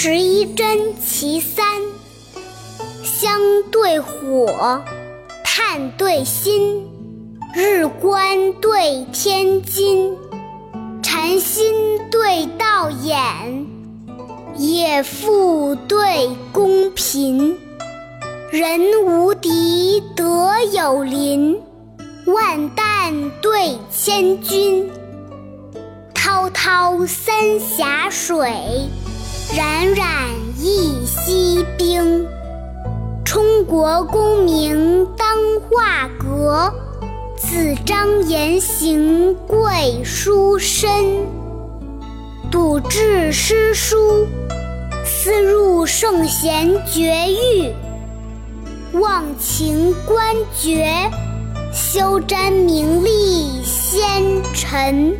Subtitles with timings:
[0.00, 1.66] 十一真其三：
[3.02, 3.40] 香
[3.72, 4.80] 对火，
[5.42, 6.86] 炭对薪，
[7.52, 10.16] 日观对天金，
[11.02, 11.74] 禅心
[12.12, 13.66] 对道眼，
[14.56, 17.58] 野妇对公平。
[18.52, 21.60] 人无敌，德有邻。
[22.24, 24.88] 万担对千钧，
[26.14, 28.48] 滔滔三峡水，
[29.56, 30.06] 冉冉
[30.58, 32.26] 一溪冰。
[33.24, 35.26] 充国功名当
[35.60, 36.70] 画阁，
[37.36, 40.90] 子张言行贵书生。
[42.50, 44.26] 笃志诗书，
[45.04, 47.72] 思入圣贤绝域。
[49.00, 51.10] 忘情官爵，
[51.72, 55.16] 休沾名利先尘。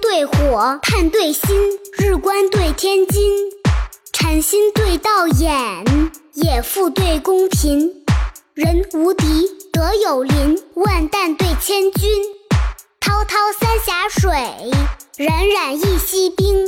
[0.00, 1.44] 对火，炭对薪，
[1.98, 3.50] 日官对天金，
[4.12, 5.84] 禅心对道眼，
[6.32, 7.92] 野妇对公平。
[8.54, 12.08] 人无敌，德有邻，万担对千钧。
[13.00, 14.30] 滔滔三峡水，
[15.16, 16.66] 冉冉一溪冰。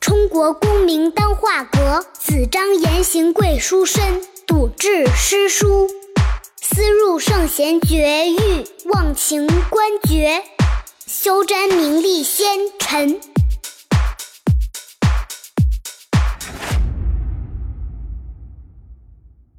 [0.00, 4.22] 充国功名当画阁，子张言行贵书生。
[4.46, 5.88] 笃志诗书，
[6.60, 8.66] 思入圣贤绝域。
[8.86, 10.42] 忘情官爵。
[11.14, 13.20] 修真名利先尘。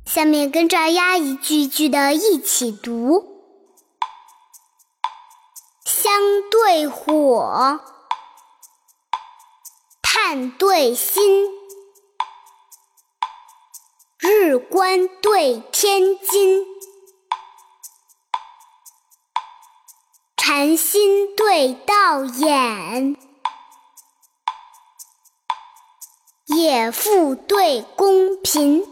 [0.04, 3.44] 下面跟着丫一句一句的一起读：
[5.86, 6.11] 香
[6.50, 7.80] 对火，
[10.02, 11.45] 炭对薪，
[14.17, 16.73] 日观对天津。
[20.55, 23.17] 禅心对道眼，
[26.45, 28.86] 野妇对公贫。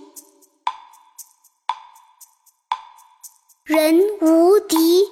[3.64, 5.08] 人无敌，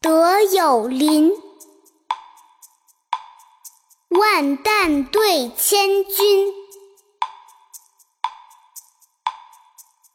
[0.00, 1.30] 德有邻。
[4.08, 6.54] 万担对千军，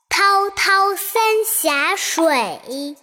[0.09, 2.97] 滔滔三峡水。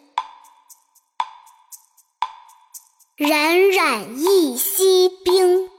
[3.19, 5.71] 冉冉一溪冰，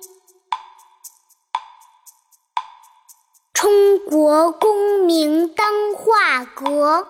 [3.53, 7.07] 充国功名当画阁，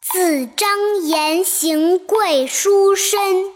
[0.00, 3.54] 子张言行贵书身。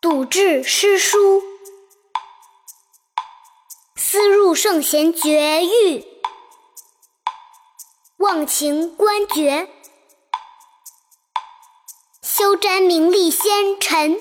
[0.00, 1.42] 笃志诗书，
[3.94, 6.11] 思入圣贤绝域。
[8.22, 9.68] 忘情官爵，
[12.22, 14.16] 修沾名利先尘。